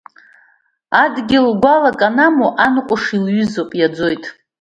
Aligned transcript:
Адгьыл 1.01 1.47
гәалак 1.61 1.99
анамоу, 2.07 2.51
ан 2.65 2.75
ҟәыш 2.85 3.03
илҩызоуп, 3.17 3.69
иаӡоит. 3.79 4.23